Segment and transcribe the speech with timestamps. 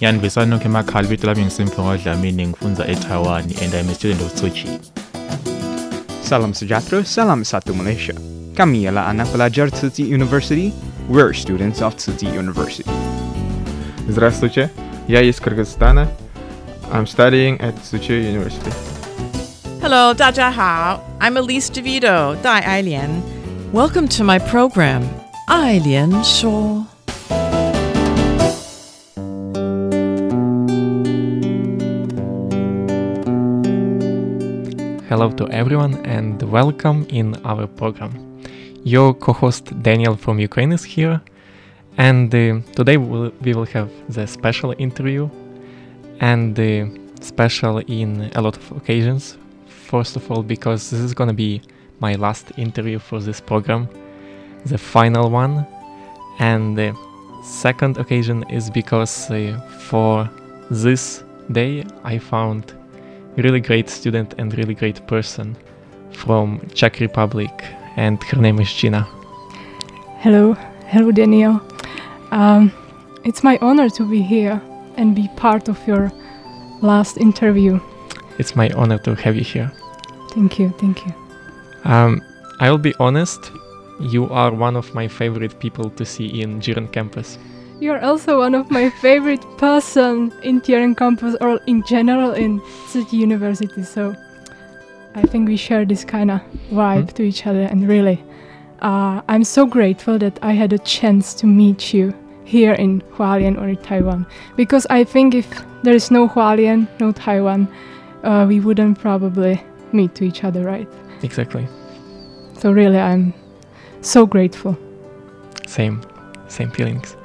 [0.00, 4.50] Yanibisani nonke emakhaya ibito lami ngisimphiwe funza ngifunza eTaiwan and I'm a student of Tzu
[4.50, 4.78] Chi.
[6.22, 8.14] Salam sejahtera, salam satu Malaysia.
[8.54, 10.72] Kami ialah anak pelajar Tzu Chi University.
[11.08, 12.86] We're students of Tzu Chi University.
[14.08, 14.70] Здравствуйте,
[15.08, 16.06] я из Кыргызстана.
[16.92, 18.70] I'm studying at Tzu Chi University.
[19.82, 21.02] Hello, 大家好.
[21.18, 23.20] I'm Elise DeVito, Dai Ailian.
[23.72, 25.02] Welcome to my program,
[25.48, 26.97] Ailian Show.
[35.18, 38.40] Hello to everyone and welcome in our program.
[38.84, 41.20] Your co-host Daniel from Ukraine is here,
[41.96, 45.28] and uh, today we'll, we will have the special interview,
[46.20, 46.86] and uh,
[47.20, 49.36] special in a lot of occasions.
[49.66, 51.62] First of all, because this is gonna be
[51.98, 53.88] my last interview for this program,
[54.66, 55.66] the final one,
[56.38, 56.96] and the
[57.42, 60.30] second occasion is because uh, for
[60.70, 62.72] this day I found
[63.42, 65.56] really great student and really great person
[66.12, 67.50] from Czech Republic,
[67.96, 69.06] and her name is Gina.
[70.20, 70.54] Hello,
[70.88, 71.60] hello, Daniel.
[72.30, 72.72] Um,
[73.24, 74.60] it's my honor to be here
[74.96, 76.10] and be part of your
[76.82, 77.80] last interview.
[78.38, 79.70] It's my honor to have you here.
[80.30, 81.12] Thank you, thank you.
[81.84, 82.20] Um,
[82.60, 83.52] I'll be honest,
[84.00, 87.38] you are one of my favorite people to see in Jiren campus.
[87.80, 93.04] You're also one of my favorite person in Tieren campus or in general in Tzu
[93.04, 93.84] Chi University.
[93.84, 94.16] So
[95.14, 96.40] I think we share this kind of
[96.70, 98.22] vibe to each other, and really,
[98.82, 102.12] uh, I'm so grateful that I had a chance to meet you
[102.44, 104.26] here in Hualien or in Taiwan.
[104.56, 105.48] Because I think if
[105.82, 107.68] there is no Hualien, no Taiwan,
[108.24, 109.62] uh, we wouldn't probably
[109.92, 110.88] meet to each other, right?
[111.22, 111.68] Exactly.
[112.58, 113.34] So really, I'm
[114.00, 114.76] so grateful.
[115.66, 116.02] Same,
[116.48, 117.16] same feelings.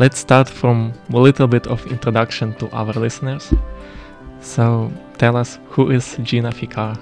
[0.00, 3.52] Let's start from a little bit of introduction to our listeners.
[4.40, 6.98] So tell us who is Gina Fikar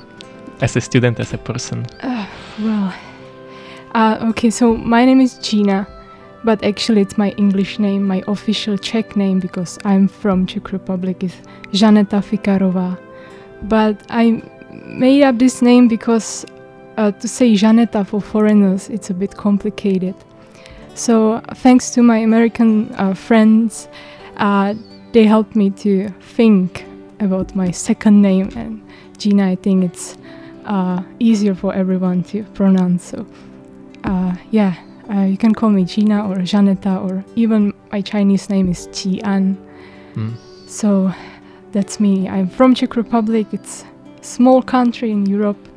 [0.61, 1.87] as a student, as a person.
[2.03, 2.27] Uh,
[2.59, 2.93] well,
[3.95, 5.87] uh, okay, so my name is Gina,
[6.43, 8.05] but actually it's my English name.
[8.05, 11.37] My official Czech name, because I'm from Czech Republic, is
[11.71, 12.99] Janeta Fikarova.
[13.69, 14.43] But I
[14.73, 16.45] made up this name because
[16.97, 20.17] uh, to say Janeta for foreigners, it's a bit complicated.
[20.99, 23.89] So thanks to my American uh, friends,
[24.37, 24.75] uh,
[25.13, 26.85] they helped me to think
[27.21, 28.83] about my second name and
[29.17, 29.47] Gina.
[29.47, 30.19] I think it's
[30.65, 33.05] uh, easier for everyone to pronounce.
[33.05, 33.25] So
[34.03, 34.75] uh, yeah,
[35.09, 39.21] uh, you can call me Gina or Janeta or even my Chinese name is Chi
[39.23, 39.57] An.
[40.15, 40.35] Mm.
[40.67, 41.13] So
[41.71, 42.29] that's me.
[42.29, 43.47] I'm from Czech Republic.
[43.53, 43.85] It's
[44.21, 45.69] a small country in Europe.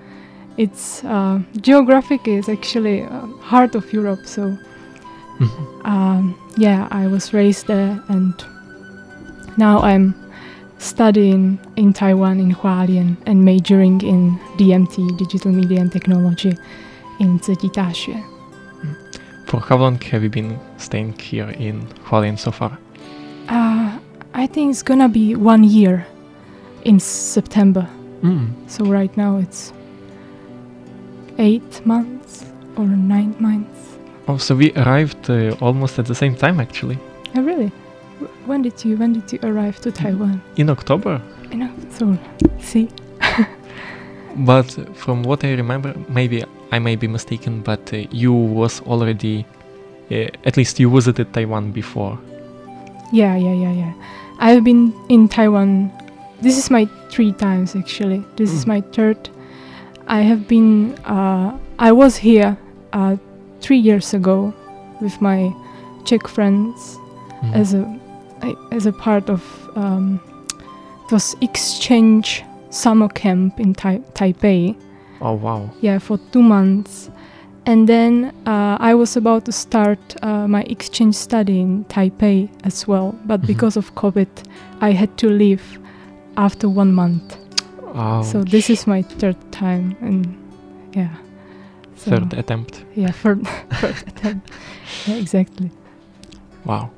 [0.57, 4.25] It's uh, geographic is actually uh, heart of Europe.
[4.25, 4.57] So
[5.85, 8.33] um, yeah, I was raised there, and
[9.57, 10.15] now I'm
[10.77, 16.57] studying in Taiwan in Hualien and majoring in DMT, Digital Media and Technology,
[17.19, 17.93] in Tzu Chi
[19.45, 22.77] For how long have you been staying here in Hualien so far?
[23.47, 23.99] Uh,
[24.33, 26.07] I think it's gonna be one year
[26.83, 27.87] in September.
[28.21, 28.69] Mm.
[28.69, 29.73] So right now it's
[31.37, 32.45] eight months
[32.75, 33.80] or nine months.
[34.27, 36.97] Oh, so we arrived uh, almost at the same time actually.
[37.35, 37.71] Oh, really?
[38.45, 40.41] When did you when did you arrive to Taiwan?
[40.57, 41.21] In October.
[41.53, 42.17] Know, so
[42.59, 42.87] see.
[44.37, 49.45] But from what I remember, maybe I may be mistaken, but uh, you was already,
[50.09, 52.17] uh, at least you visited Taiwan before.
[53.11, 53.93] Yeah, yeah, yeah, yeah.
[54.39, 55.91] I've been in Taiwan.
[56.41, 58.23] This is my three times actually.
[58.37, 58.67] This is Mm.
[58.67, 59.29] my third.
[60.07, 60.95] I have been.
[61.05, 62.57] Uh, I was here
[62.93, 63.17] uh,
[63.61, 64.53] three years ago
[65.01, 65.51] with my
[66.03, 66.97] Czech friends
[67.43, 67.53] Mhm.
[67.55, 67.85] as a
[68.43, 69.41] I, as a part of
[69.75, 70.19] um,
[71.11, 74.75] was exchange summer camp in tai- Taipei.
[75.21, 75.69] Oh wow.
[75.81, 77.09] Yeah, for two months.
[77.67, 82.87] And then uh, I was about to start uh, my exchange study in Taipei as
[82.87, 83.47] well, but Mhm.
[83.47, 84.27] because of COVID,
[84.81, 85.61] I had to leave
[86.37, 87.37] after one month.
[88.23, 90.25] So this is my third time, and
[90.95, 91.09] yeah.
[92.03, 92.83] So, Third attempt.
[92.95, 93.45] Yeah, third,
[93.79, 94.49] third attempt.
[95.07, 95.69] Yeah, exactly.
[96.65, 96.89] Wow.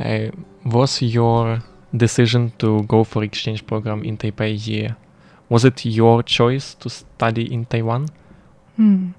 [0.00, 0.30] Uh,
[0.64, 1.62] was your
[1.96, 4.96] decision to go for exchange program in Taipei year?
[5.48, 8.08] Was it your choice to study in Taiwan?
[8.76, 9.10] Hmm.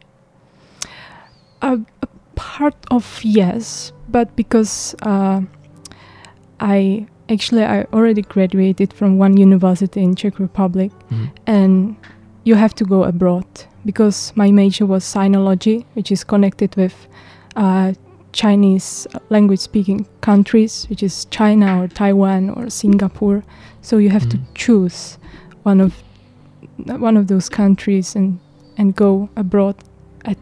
[1.61, 5.41] A, a part of yes, but because uh,
[6.59, 11.29] I actually I already graduated from one university in Czech Republic, Mhm.
[11.47, 11.95] and
[12.43, 13.45] you have to go abroad
[13.85, 17.07] because my major was sinology, which is connected with
[17.55, 17.93] uh,
[18.31, 23.43] Chinese language speaking countries, which is China or Taiwan or Singapore.
[23.81, 24.45] So you have to Mhm.
[24.55, 25.17] choose
[25.63, 25.93] one of
[26.99, 28.39] one of those countries and
[28.77, 29.75] and go abroad
[30.25, 30.37] at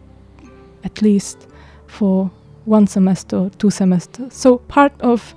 [0.83, 1.47] at least
[1.87, 2.31] for
[2.65, 4.33] one semester or two semesters.
[4.33, 5.35] So part of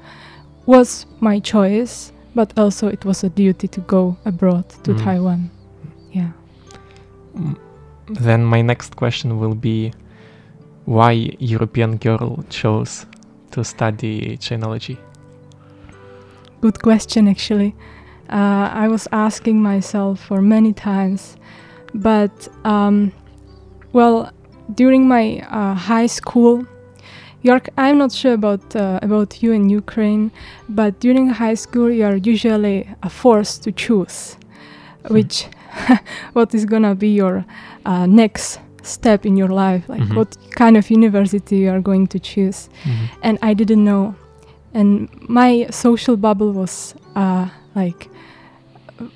[0.66, 5.02] was my choice, but also it was a duty to go abroad to Mm.
[5.04, 5.50] Taiwan.
[8.08, 9.92] Then my next question will be
[10.84, 13.06] why European girl chose
[13.52, 14.98] to study Chinology?
[16.60, 17.74] Good question, actually.
[18.28, 21.36] Uh, I was asking myself for many times,
[21.94, 23.12] but um,
[23.92, 24.32] well,
[24.74, 26.66] during my uh, high school,
[27.42, 30.30] York, I'm not sure about uh, about you in Ukraine,
[30.70, 34.38] but during high school, you are usually uh, forced to choose,
[35.10, 35.46] which
[36.32, 37.44] what is gonna be your
[37.86, 40.14] uh, next step in your life, like Mhm.
[40.16, 42.68] what kind of university you are going to choose.
[42.84, 43.08] Mhm.
[43.22, 44.14] And I didn't know,
[44.74, 48.08] and my social bubble was uh, like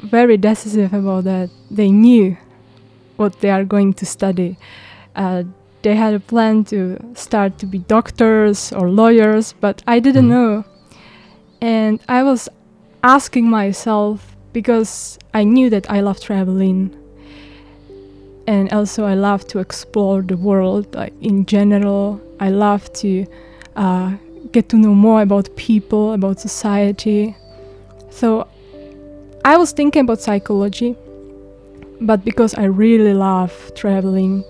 [0.02, 1.50] very decisive about that.
[1.70, 2.36] They knew
[3.16, 4.56] what they are going to study.
[5.16, 5.42] Uh,
[5.82, 10.30] they had a plan to start to be doctors or lawyers, but I didn't Mhm.
[10.30, 10.64] know.
[11.60, 12.48] And I was
[13.02, 16.90] asking myself because I knew that I love traveling.
[18.48, 22.20] And also, I love to explore the world like, in general.
[22.40, 23.24] I love to
[23.76, 24.16] uh,
[24.50, 27.36] get to know more about people, about society.
[28.10, 28.48] So
[29.44, 30.96] I was thinking about psychology,
[32.00, 34.42] but because I really love traveling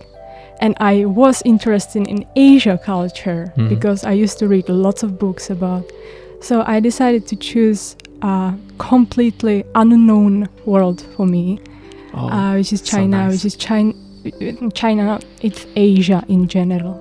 [0.63, 3.69] and I was interested in Asia culture Mhm.
[3.69, 5.85] because I used to read lots of books about.
[6.41, 11.61] So I decided to choose a completely unknown world for me,
[12.15, 13.33] Oh, uh, which is so China, nice.
[13.33, 13.93] which is China.
[14.75, 16.97] China, it's Asia in general.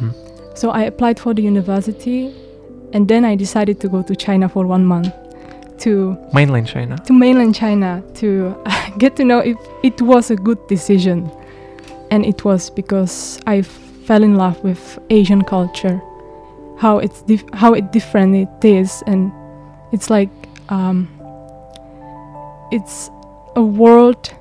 [0.00, 0.12] Mhm.
[0.54, 2.30] So I applied for the university,
[2.92, 5.12] and then I decided to go to China for one month
[5.78, 6.96] to Mainland China.
[7.06, 8.54] to mainland China to
[8.98, 11.30] get to know if it was a good decision.
[12.10, 16.00] And it was because I fell in love with Asian culture,
[16.78, 17.22] how it's
[17.52, 19.30] how it different it is, and
[19.92, 20.30] it's like
[20.68, 21.08] um,
[22.70, 23.10] it's
[23.56, 24.32] a world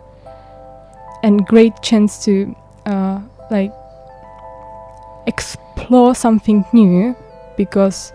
[1.23, 3.19] and great chance to uh,
[3.49, 3.71] like
[5.25, 7.15] explore something new
[7.57, 8.13] because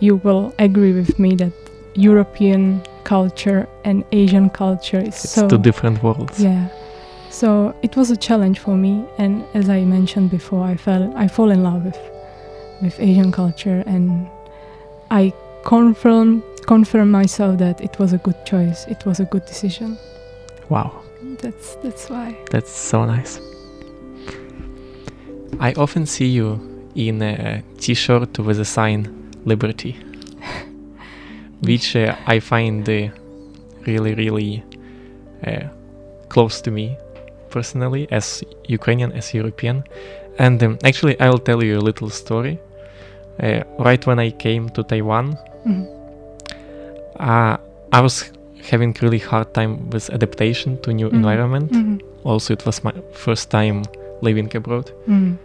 [0.00, 1.52] you will agree with me that
[1.94, 6.38] European culture and Asian culture is It's so two different worlds.
[6.40, 6.68] yeah.
[7.30, 11.28] So it was a challenge for me, and as I mentioned before, I fell I
[11.28, 11.98] fall in love with
[12.82, 14.28] with Asian culture, and
[15.10, 15.32] I
[15.64, 18.86] confirm confirm myself that it was a good choice.
[18.88, 19.98] It was a good decision.
[20.68, 21.02] Wow.
[21.38, 22.36] That's that's why.
[22.50, 23.40] That's so nice.
[25.60, 26.60] I often see you
[26.94, 29.08] in a t-shirt with a sign
[29.44, 29.96] Liberty,
[31.62, 33.08] which uh, I find uh,
[33.86, 34.62] really, really
[35.46, 35.68] uh,
[36.28, 36.96] close to me
[37.50, 39.84] personally as Ukrainian, as European.
[40.38, 42.58] And um, actually, I'll tell you a little story.
[43.42, 45.86] Uh, right when I came to Taiwan, Mhm.
[47.20, 47.56] Uh,
[47.92, 48.30] I was
[48.70, 51.14] having really hard time with adaptation to new Mhm.
[51.14, 51.72] environment.
[51.72, 52.00] Mhm.
[52.24, 53.82] Also, it was my first time
[54.22, 55.36] living abroad, Mm.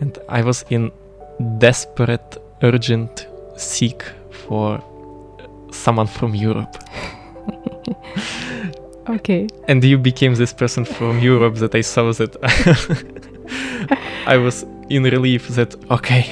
[0.00, 0.90] and I was in
[1.58, 3.26] desperate, urgent
[3.56, 4.78] seek for
[5.72, 6.76] someone from Europe.
[9.08, 9.48] Okay.
[9.68, 12.36] And you became this person from Europe that I saw that
[14.26, 16.24] I was in relief that okay,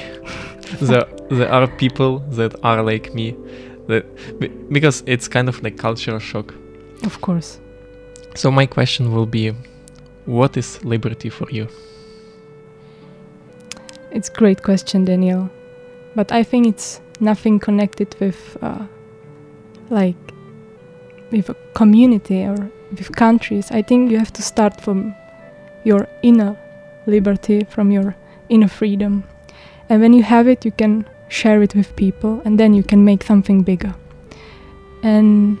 [0.81, 3.35] there there are people that are like me,
[4.71, 6.53] because it's kind of like cultural shock.
[7.03, 7.59] Of course.
[8.35, 9.53] So my question will be,
[10.25, 11.67] what is liberty for you?
[14.11, 15.49] it's great question, Daniel.
[16.15, 18.85] But I think it's nothing connected with uh,
[19.89, 20.17] like
[21.31, 23.71] with a community or with countries.
[23.71, 25.15] I think you have to start from
[25.83, 26.57] your inner
[27.07, 28.15] liberty, from your
[28.49, 29.23] inner freedom.
[29.89, 33.05] And when you have it, you can share it with people, and then you can
[33.05, 33.95] make something bigger.
[35.01, 35.57] And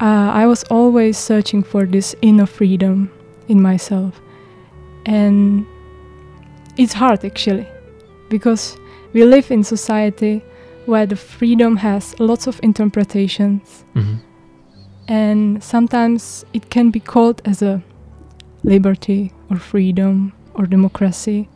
[0.00, 3.10] uh, I was always searching for this inner freedom
[3.46, 4.20] in myself.
[5.04, 5.66] And
[6.78, 7.66] it's hard actually,
[8.30, 8.78] because
[9.12, 10.42] we live in society
[10.86, 13.84] where the freedom has lots of interpretations.
[13.94, 14.16] Mm-hmm.
[15.08, 17.82] And sometimes it can be called as a
[18.62, 21.48] liberty or freedom or democracy.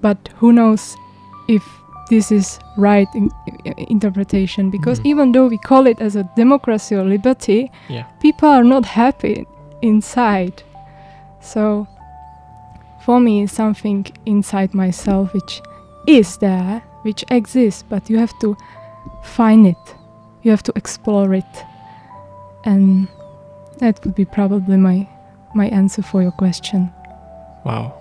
[0.00, 0.96] But who knows
[1.48, 1.62] if
[2.10, 3.30] this is right in,
[3.64, 5.06] in interpretation because Mhm.
[5.06, 8.04] even though we call it as a democracy or liberty Yeah.
[8.20, 9.46] people are not happy
[9.82, 10.62] inside
[11.40, 11.86] so
[13.04, 15.62] for me it's something inside myself which
[16.06, 18.56] is there which exists but you have to
[19.22, 19.94] find it
[20.42, 21.64] you have to explore it
[22.64, 23.08] and
[23.78, 25.06] that would be probably my
[25.54, 26.90] my answer for your question
[27.64, 27.92] Wow.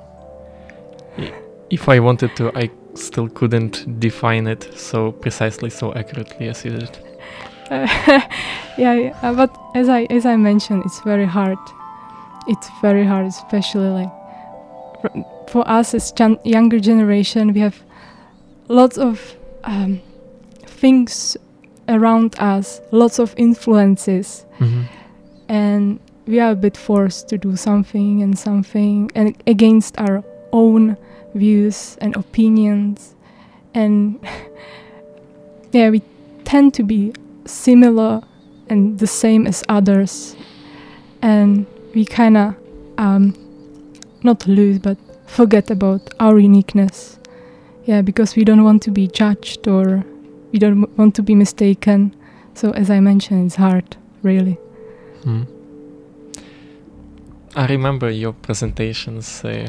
[1.70, 6.72] If I wanted to, I still couldn't define it so precisely, so accurately as you
[6.72, 6.98] did.
[7.70, 7.88] Uh,
[8.78, 11.58] yeah, yeah, but as I as I mentioned, it's very hard.
[12.48, 14.12] It's very hard, especially like
[15.02, 15.12] for,
[15.48, 17.54] for us as younger generation.
[17.54, 17.82] We have
[18.68, 20.02] lots of um,
[20.66, 21.38] things
[21.88, 24.86] around us, lots of influences, Mhm.
[25.50, 30.98] and we are a bit forced to do something and something and against our own
[31.34, 33.16] views and opinions,
[33.74, 34.20] and
[35.72, 36.02] yeah, we
[36.44, 37.14] tend to be
[37.46, 38.22] similar
[38.70, 40.36] and the same as others,
[41.22, 42.56] and we kind of
[42.98, 43.36] um,
[44.24, 47.18] not lose but forget about our uniqueness.
[47.86, 50.04] Yeah, because we don't want to be judged or
[50.52, 52.16] we don't want to be mistaken.
[52.54, 54.58] So, as I mentioned, it's hard, really.
[55.24, 55.44] Hmm.
[57.56, 59.44] I remember your presentations.
[59.44, 59.68] Uh,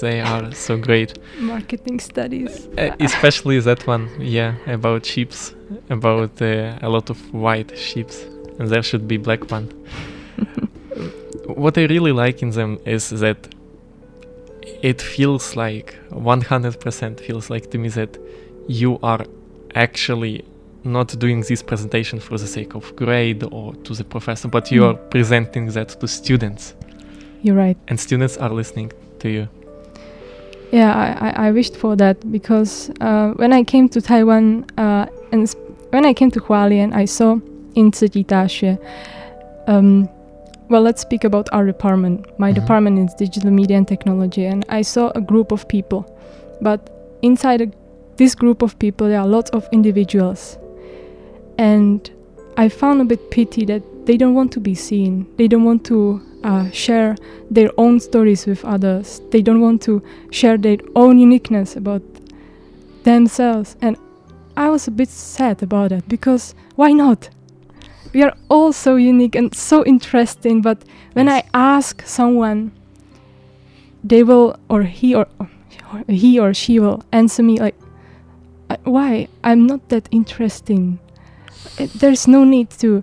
[0.00, 1.18] they are so great.
[1.38, 2.68] Marketing studies.
[2.78, 5.54] Uh, especially that one, yeah, about sheeps,
[5.90, 8.24] about uh, a lot of white sheeps,
[8.58, 9.68] and there should be black one.
[11.46, 13.48] what I really like in them is that
[14.82, 18.18] it feels like 100% feels like to me that
[18.68, 19.24] you are
[19.74, 20.44] actually
[20.84, 24.80] not doing this presentation for the sake of grade or to the professor, but you
[24.82, 24.88] Mm.
[24.90, 26.74] are presenting that to students,
[27.42, 27.76] You're right.
[27.88, 28.90] and students are listening
[29.22, 29.48] to you.
[30.70, 35.54] Yeah, I, I, wished for that because uh, when I came to Taiwan uh, and
[35.90, 37.38] when I came to Hualien, I saw
[37.74, 38.78] in Daxue.
[39.66, 40.08] Um,
[40.70, 42.26] well, let's speak about our department.
[42.38, 42.54] My Mhm.
[42.54, 46.06] department is digital media and technology, and I saw a group of people.
[46.62, 46.80] But
[47.20, 47.68] inside a,
[48.16, 50.56] this group of people, there are lots of individuals.
[51.58, 52.10] And
[52.56, 55.26] I found a bit pity that they don't want to be seen.
[55.36, 57.16] They don't want to uh, share
[57.50, 59.20] their own stories with others.
[59.30, 62.02] They don't want to share their own uniqueness about
[63.04, 63.76] themselves.
[63.80, 63.96] And
[64.56, 67.30] I was a bit sad about that because why not?
[68.12, 70.84] We are all so unique and so interesting, but
[71.14, 72.72] when I ask someone,
[74.04, 75.48] they will, or he or, or
[76.08, 77.76] he or she will answer me like,
[78.68, 79.28] "Uh, "Why?
[79.42, 80.98] I'm not that interesting.
[81.76, 83.02] There's no need to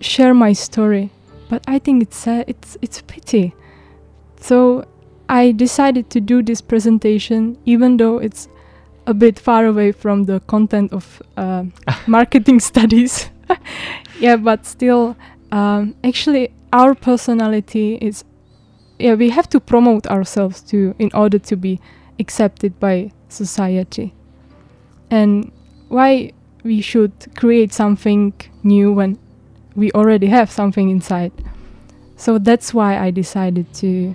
[0.00, 1.10] share my story."
[1.48, 2.44] But I think it's sad.
[2.48, 3.54] It's it's a pity.
[4.40, 4.84] So
[5.28, 8.48] I decided to do this presentation, even though it's
[9.06, 11.64] a bit far away from the content of uh,
[12.06, 13.30] marketing studies.
[14.20, 15.16] yeah, but still,
[15.52, 18.24] um, actually, our personality is.
[18.98, 21.80] Yeah, we have to promote ourselves too in order to be
[22.18, 24.14] accepted by society.
[25.10, 25.52] And
[25.88, 26.32] why
[26.64, 29.18] we should create something new when
[29.76, 31.32] we already have something inside.
[32.16, 34.14] So that's why I decided to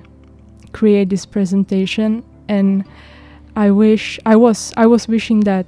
[0.74, 2.84] create this presentation and
[3.56, 5.66] I wish I was I was wishing that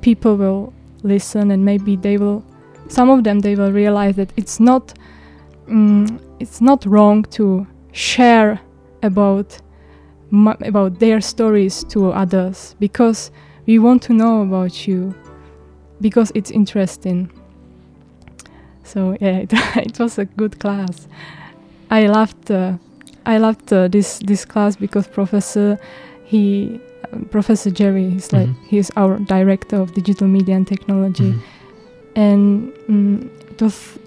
[0.00, 0.72] people will
[1.02, 2.44] listen and maybe they will
[2.88, 4.94] some of them they will realize that it's not
[5.68, 8.60] mm, it's not wrong to share
[9.02, 9.58] about
[10.62, 13.30] about their stories to others because
[13.66, 15.14] we want to know about you
[16.00, 17.30] because it's interesting
[18.86, 21.08] so yeah it, it was a good class
[21.90, 22.72] i loved uh,
[23.26, 25.78] i loved uh, this this class because professor
[26.24, 26.80] he
[27.12, 28.56] uh, professor jerry he's like Mhm.
[28.70, 31.40] he's our director of digital media and technology Mhm.
[32.16, 33.98] and mm, it was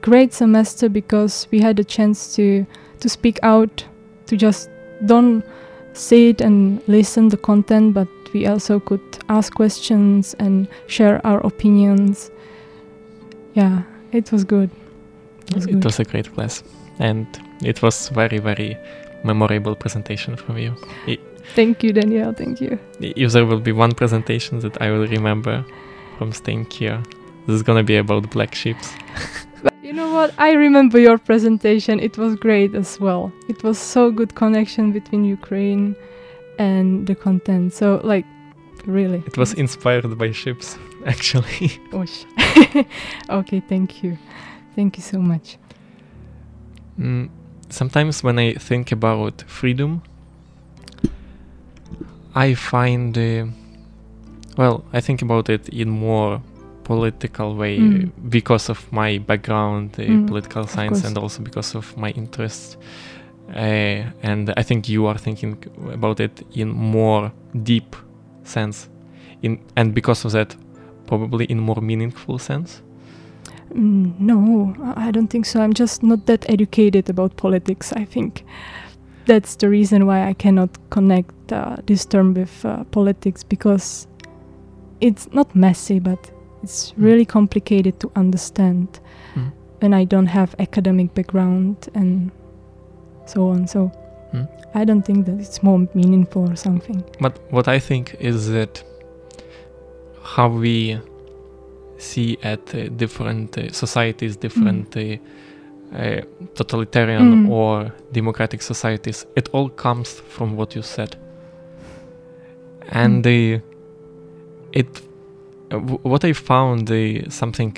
[0.00, 2.66] great semester because we had a chance to
[3.00, 3.84] to speak out
[4.26, 4.68] to just
[5.06, 5.42] don't
[5.92, 12.30] sit and listen the content, but we also could ask questions and share our opinions.
[13.54, 13.82] Yeah,
[14.14, 14.70] it was good.
[15.48, 15.84] It was, It good.
[15.84, 16.62] was a great class,
[16.98, 17.26] and
[17.62, 18.76] it was very very
[19.24, 20.72] memorable presentation from you.
[21.06, 21.18] I-
[21.54, 22.32] Thank you, Daniel.
[22.32, 22.78] Thank you.
[23.00, 25.64] if there will be one presentation that I will remember
[26.18, 27.02] from staying here,
[27.46, 28.88] this is gonna be about black sheeps.
[29.64, 30.30] But you know what?
[30.38, 31.94] I remember your presentation.
[32.00, 33.32] It was great as well.
[33.48, 35.96] It was so good connection between Ukraine
[36.58, 37.72] and the content.
[37.72, 38.26] So like,
[38.86, 39.22] really.
[39.26, 40.76] It was inspired by ships,
[41.12, 41.70] actually.
[43.30, 44.16] Okay, thank you.
[44.74, 45.58] Thank you so much.
[46.98, 47.28] Mm,
[47.68, 50.02] sometimes when I think about freedom,
[52.34, 53.46] I find, uh,
[54.56, 56.40] well, I think about it in more
[56.84, 58.10] political way Mm.
[58.28, 62.76] because of my background, uh, Mm, political science, and also because of my interests.
[63.48, 65.56] Uh, and I think you are thinking
[65.92, 67.30] about it in more
[67.62, 67.96] deep
[68.44, 68.88] sense,
[69.42, 70.56] in and because of that,
[71.06, 72.82] probably in more meaningful sense.
[73.72, 75.60] Mm, no, I don't think so.
[75.60, 77.92] I'm just not that educated about politics.
[77.92, 78.44] I think
[79.26, 84.06] that's the reason why I cannot connect uh, this term with uh, politics because
[85.00, 86.30] it's not messy, but
[86.62, 89.00] it's really complicated to understand.
[89.34, 89.52] Mm.
[89.80, 92.30] And I don't have academic background and
[93.26, 93.66] so on.
[93.66, 93.90] So
[94.34, 94.48] Mm.
[94.74, 97.04] I don't think that it's more meaningful or something.
[97.20, 98.82] But what I think is that
[100.24, 100.98] how we
[101.98, 105.16] see at uh, different uh, societies, different uh,
[105.96, 106.20] uh,
[106.54, 107.48] totalitarian Mm.
[107.50, 111.16] or democratic societies, it all comes from what you said.
[112.90, 113.60] And uh,
[114.72, 115.02] it,
[115.70, 117.76] uh, what I found uh, something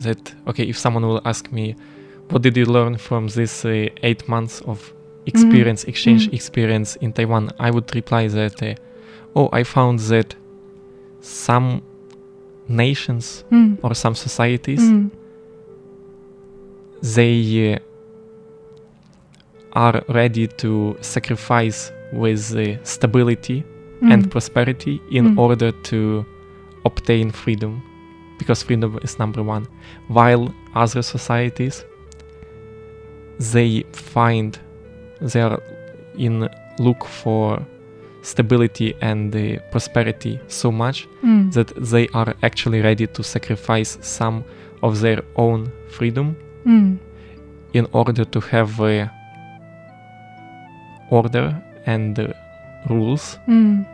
[0.00, 1.74] that okay, if someone will ask me,
[2.30, 4.92] what did you learn from this uh, eight months of
[5.26, 6.34] experience, exchange Mm.
[6.34, 7.50] experience in Taiwan?
[7.58, 8.74] I would reply that, uh,
[9.36, 10.34] oh, I found that
[11.24, 11.80] some
[12.68, 13.78] nations Mm.
[13.82, 15.10] or some societies Mm.
[17.02, 17.78] they uh,
[19.72, 23.64] are ready to sacrifice with uh, stability
[24.02, 24.30] and Mm.
[24.30, 25.38] prosperity in Mm.
[25.38, 26.24] order to
[26.84, 27.82] obtain freedom
[28.38, 29.66] because freedom is number one
[30.08, 31.84] while other societies
[33.52, 34.58] they find
[35.20, 35.58] they are
[36.18, 37.58] in look for
[38.24, 41.52] stability and uh, prosperity so much Mm.
[41.52, 44.42] that they are actually ready to sacrifice some
[44.82, 45.60] of their own
[45.96, 46.26] freedom
[46.66, 46.98] Mm.
[47.72, 49.08] in order to have uh,
[51.10, 51.54] order
[51.86, 52.28] and uh,
[52.88, 53.84] rules Mm.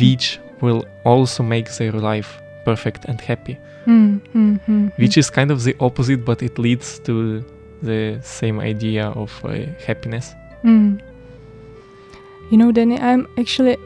[0.00, 3.58] Which will also make their life perfect and happy
[4.96, 7.44] which is kind of the opposite but it leads to
[7.82, 9.50] the same idea of uh,
[9.86, 10.34] happiness.
[12.50, 13.76] You know, Danny, I'm actually,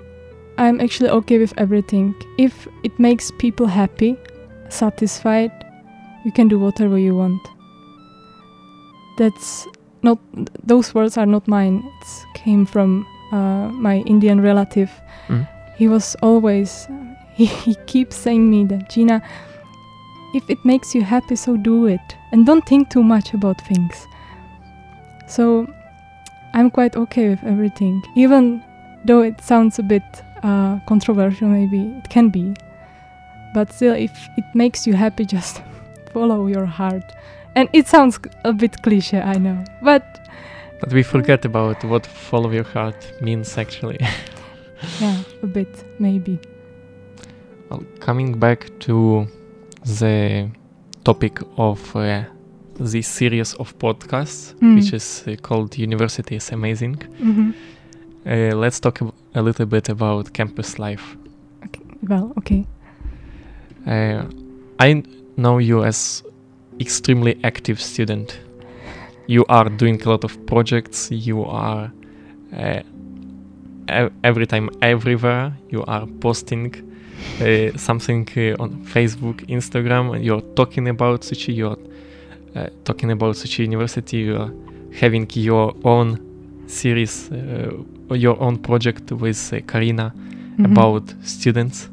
[0.59, 2.15] I'm actually okay with everything.
[2.39, 4.17] If it makes people happy,
[4.69, 5.53] satisfied,
[6.25, 7.41] you can do whatever you want.
[9.17, 9.67] That's
[10.03, 10.19] not;
[10.65, 11.83] those words are not mine.
[12.03, 14.91] It came from uh, my Indian relative.
[15.29, 15.49] Mm.
[15.77, 16.89] He was always,
[17.35, 19.23] he, he keeps saying me that Gina,
[20.35, 24.07] if it makes you happy, so do it, and don't think too much about things.
[25.29, 25.67] So
[26.55, 28.63] I'm quite okay with everything, even
[29.05, 30.03] though it sounds a bit
[30.43, 31.49] uh, controversial.
[31.49, 32.55] Maybe it can be,
[33.55, 35.63] but still, if it makes you happy, just
[36.13, 37.05] follow your heart.
[37.55, 40.05] And it sounds a bit cliche, I know, but
[40.81, 43.99] but we forget about what follow your heart means actually
[45.01, 46.39] yeah, a bit maybe.
[47.69, 49.27] well, coming back to
[49.85, 50.49] the
[51.05, 52.23] topic of uh,
[52.79, 54.75] this series of podcasts Mm.
[54.77, 57.51] which is uh, called university is amazing hmm
[58.27, 61.17] uh, let's talk ab- a little bit about campus life
[62.09, 62.65] Well, okay.
[63.87, 64.23] Uh,
[64.79, 66.23] I n- know you as
[66.81, 68.39] extremely active student.
[69.27, 71.11] You are doing a lot of projects.
[71.11, 71.91] You are
[72.57, 72.81] uh,
[73.89, 75.53] ev- every time everywhere.
[75.71, 76.73] You are posting
[77.41, 80.15] uh, something uh, on Facebook, Instagram.
[80.15, 81.53] and You're talking about Tzu Chi.
[81.53, 81.77] You're
[82.55, 84.19] uh, talking about Tzu Chi University.
[84.19, 84.51] You're
[85.01, 86.19] having your own
[86.67, 87.73] series, uh,
[88.15, 90.13] your own project with uh, Karina
[90.59, 90.65] Mhm.
[90.73, 91.89] about students.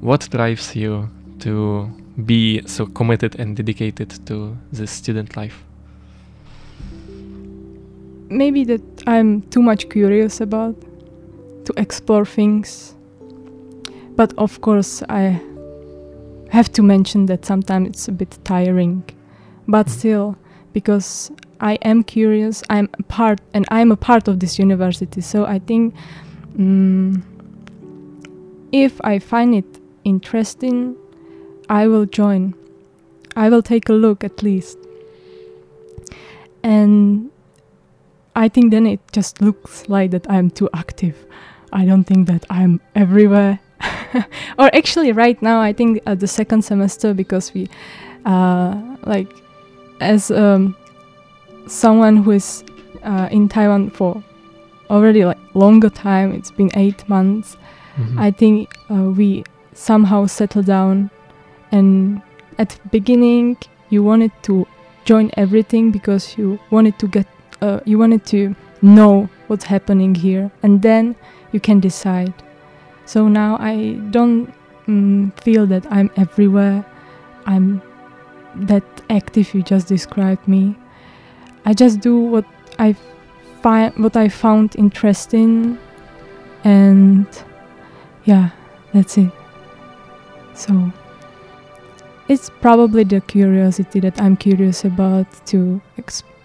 [0.00, 1.08] What drives you
[1.40, 1.90] to
[2.24, 5.64] be so committed and dedicated to the student life?
[8.28, 10.74] maybe that I'm too much curious about
[11.64, 12.94] to explore things.
[14.16, 15.40] But of course, I
[16.50, 19.04] have to mention that sometimes it's a bit tiring.
[19.68, 20.36] But still,
[20.72, 21.30] because
[21.60, 22.62] I am curious.
[22.70, 25.20] I'm a part, and I'm a part of this university.
[25.20, 25.94] So I think
[26.56, 27.22] mm
[28.72, 30.96] if I find it interesting,
[31.68, 32.54] I will join.
[33.34, 34.78] I will take a look at least.
[36.62, 37.30] And
[38.34, 41.16] I think then it just looks like that I'm too active.
[41.72, 43.60] I don't think that I'm everywhere.
[44.58, 47.68] or actually, right now, I think at the second semester, because we,
[48.24, 49.28] uh, like,
[50.00, 50.76] as um,
[51.66, 52.64] someone who is
[53.02, 54.22] uh, in Taiwan for
[54.90, 57.56] already like longer time, it's been eight months.
[57.96, 58.18] Mhm.
[58.18, 61.10] I think uh, we somehow settle down,
[61.72, 62.20] and
[62.58, 63.56] at the beginning,
[63.90, 64.66] you wanted to
[65.04, 67.26] join everything because you wanted to get,
[67.62, 71.14] uh, you wanted to know what's happening here, and then
[71.52, 72.34] you can decide.
[73.06, 74.52] So now I don't
[74.86, 76.84] mm, feel that I'm everywhere.
[77.46, 77.80] I'm
[78.54, 80.76] that active you just described me.
[81.64, 82.44] I just do what
[82.78, 82.94] I
[83.62, 85.78] find what I found interesting
[86.64, 87.26] and
[88.24, 88.50] yeah,
[88.92, 89.30] that's it.
[90.54, 90.92] So
[92.28, 95.80] it's probably the curiosity that I'm curious about to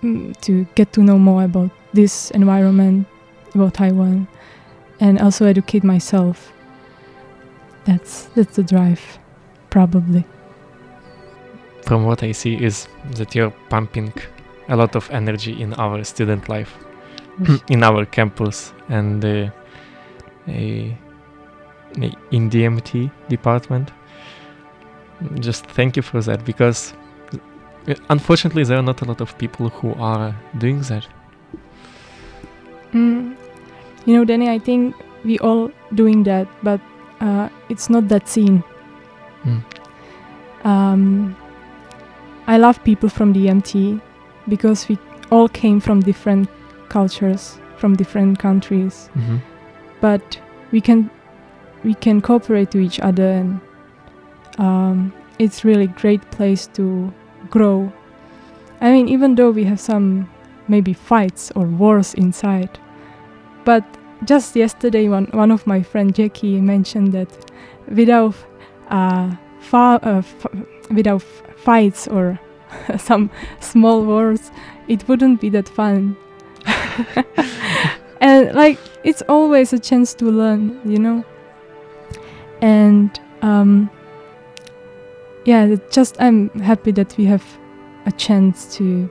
[0.03, 3.07] mm, to get to know more about this environment,
[3.55, 4.27] about Taiwan,
[5.01, 6.53] and also educate myself.
[7.85, 9.01] That's that's the drive,
[9.69, 10.23] probably.
[11.85, 12.87] From what I see is
[13.17, 14.13] that you're pumping
[14.69, 16.77] a lot of energy in our student life,
[17.69, 19.49] in our campus, and uh,
[20.47, 20.95] a,
[22.01, 23.91] a- in the MT department.
[25.39, 26.93] Just thank you for that because
[27.87, 31.07] uh, unfortunately there are not a lot of people who are doing that.
[32.93, 33.35] Mm.
[34.05, 36.81] You know, Danny, I think we all doing that, but
[37.19, 38.63] uh, it's not that seen.
[39.45, 39.63] Mm.
[40.63, 41.35] Um,
[42.47, 43.99] I love people from the MT
[44.47, 44.97] because we
[45.31, 46.49] all came from different
[46.89, 49.39] cultures, from different countries, Mhm.
[50.01, 50.39] but
[50.71, 51.09] we can
[51.83, 53.59] we can cooperate to each other, and
[54.59, 57.11] um, it's really great place to
[57.49, 57.91] grow.
[58.81, 60.27] I mean, even though we have some
[60.67, 62.69] maybe fights or wars inside,
[63.65, 63.83] but
[64.25, 67.29] just yesterday, one one of my friend Jackie mentioned that
[67.87, 68.35] without
[68.89, 70.47] uh, fa- uh, f-
[70.91, 72.39] without f- fights or
[72.97, 74.51] some small wars,
[74.87, 76.15] it wouldn't be that fun.
[78.21, 81.25] and like it's always a chance to learn, you know.
[82.61, 83.89] And um,
[85.45, 87.43] yeah, just I'm happy that we have
[88.05, 89.09] a chance to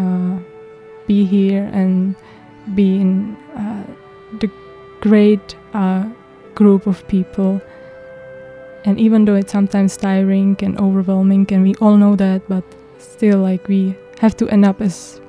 [0.00, 0.38] uh,
[1.06, 2.14] be here and
[2.74, 3.84] be in uh,
[4.40, 4.50] the
[5.00, 6.08] great uh,
[6.54, 7.60] group of people.
[8.84, 12.64] And even though it's sometimes tiring and overwhelming, and we all know that, but
[12.98, 15.20] still, like we have to end up as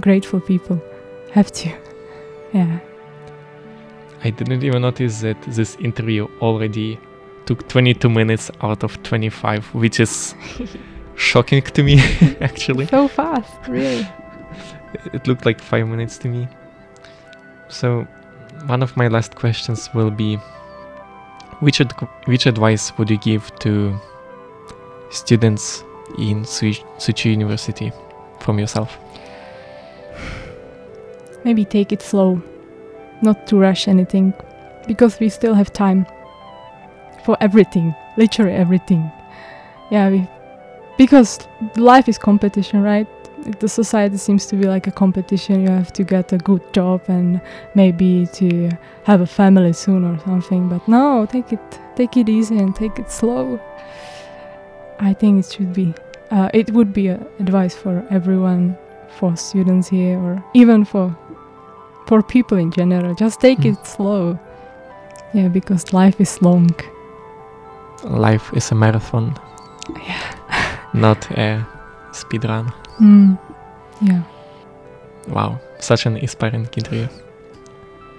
[0.00, 0.80] grateful people.
[1.32, 1.72] Have to,
[2.52, 2.78] yeah.
[4.22, 6.98] I didn't even notice that this interview already
[7.46, 10.34] took 22 minutes out of 25, which is
[11.14, 12.00] shocking to me,
[12.40, 12.86] actually.
[12.86, 14.06] So fast, really.
[15.12, 16.48] It looked like five minutes to me.
[17.72, 18.06] So,
[18.66, 20.36] one of my last questions will be
[21.60, 21.94] which, ad-
[22.26, 23.98] which advice would you give to
[25.10, 25.82] students
[26.18, 27.90] in Tzu Chi University
[28.40, 28.98] from yourself?
[31.44, 32.42] Maybe take it slow,
[33.22, 34.34] not to rush anything,
[34.86, 36.06] because we still have time
[37.24, 39.10] for everything, literally everything.
[39.90, 40.28] Yeah, we,
[40.98, 41.38] because
[41.76, 43.08] life is competition, right?
[43.60, 45.62] The society seems to be like a competition.
[45.62, 47.40] You have to get a good job and
[47.74, 48.70] maybe to
[49.04, 50.68] have a family soon or something.
[50.68, 53.60] But no, take it, take it easy and take it slow.
[55.00, 55.92] I think it should be.
[56.30, 58.78] Uh, it would be a advice for everyone,
[59.18, 61.16] for students here, or even for
[62.06, 63.14] for people in general.
[63.14, 64.38] Just take it slow.
[65.34, 66.70] Yeah, because life is long.
[68.04, 69.36] Life is a marathon,
[70.92, 71.66] not a
[72.12, 72.72] speed run.
[73.00, 73.38] Mm.
[74.00, 74.22] Yeah.
[75.28, 77.06] Wow, such an inspiring interview.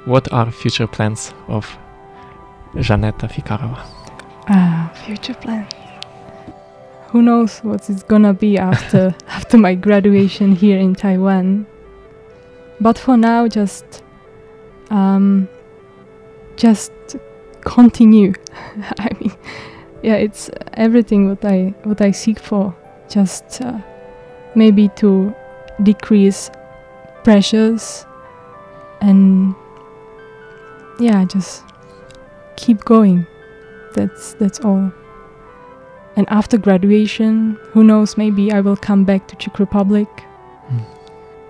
[0.05, 1.65] What are future plans of
[2.75, 3.79] Janeta Fikarova?
[4.49, 5.71] Ah, future plans.
[7.07, 11.67] Who knows what it's gonna be after after my graduation here in Taiwan.
[12.81, 14.03] But for now, just
[14.89, 15.47] um,
[16.55, 16.91] just
[17.61, 18.33] continue.
[18.99, 19.31] I mean,
[20.01, 22.75] yeah, it's everything what I what I seek for.
[23.09, 23.79] Just uh,
[24.55, 25.33] maybe to
[25.81, 26.49] decrease
[27.23, 28.05] pressures
[29.01, 29.55] and
[30.99, 31.63] yeah, just
[32.55, 33.25] keep going.
[33.93, 34.91] That's that's all.
[36.15, 38.17] And after graduation, who knows?
[38.17, 40.07] Maybe I will come back to Czech Republic.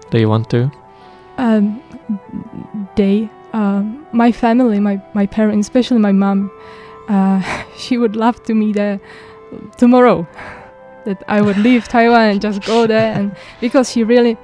[0.09, 0.71] Do you want to?
[1.37, 1.81] Um,
[2.95, 6.51] they, uh, my family, my, my parents, especially my mom,
[7.09, 7.41] uh,
[7.77, 8.99] she would love to me there
[9.77, 10.27] tomorrow.
[11.05, 14.37] That I would leave Taiwan and just go there, and because she really,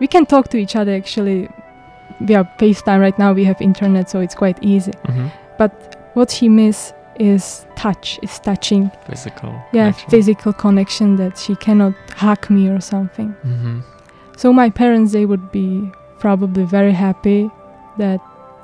[0.00, 1.48] we can talk to each other actually
[2.20, 3.32] we via FaceTime right now.
[3.32, 4.92] We have internet, so it's quite easy.
[5.06, 5.30] Mhm.
[5.58, 5.72] But
[6.14, 8.18] what she miss is touch.
[8.22, 8.90] It's touching.
[9.08, 10.10] Physical Yeah, connection.
[10.10, 13.34] physical connection that she cannot hug me or something.
[13.44, 13.82] Mhm.
[14.36, 17.50] So my parents they would be probably very happy
[17.98, 18.20] that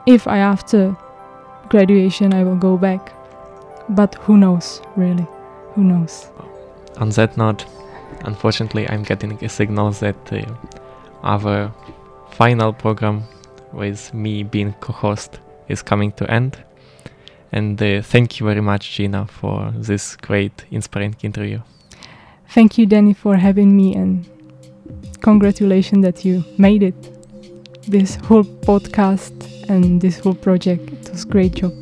[0.07, 0.95] if I after
[1.69, 3.13] graduation I will go back.
[3.89, 5.27] But who knows really?
[5.75, 6.31] Who knows?
[6.97, 7.65] On that note,
[8.25, 10.45] unfortunately, I'm getting a signal that uh,
[11.23, 11.73] our
[12.33, 13.25] final program
[13.73, 16.59] with me being co-host is coming to end.
[17.53, 21.61] And uh, thank you very much, Gina, for this great, inspiring interview.
[22.49, 24.27] Thank you Danny for having me and
[25.21, 27.09] congratulations that you made it.
[27.89, 29.33] This whole podcast
[29.69, 30.93] and this whole project.
[30.93, 31.73] It was great job.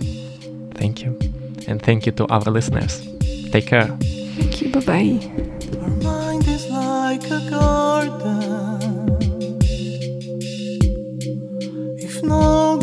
[0.74, 1.18] Thank you.
[1.66, 3.06] And thank you to our listeners.
[3.52, 4.19] Take care.
[4.40, 4.70] Thank you.
[4.70, 5.20] Bye bye.
[5.82, 9.18] Our mind is like a garden.
[11.98, 12.78] If no